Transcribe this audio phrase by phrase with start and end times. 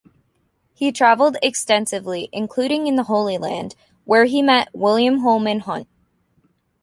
[0.73, 5.87] He travelled extensively, including in the Holy Land, where he met William Holman Hunt.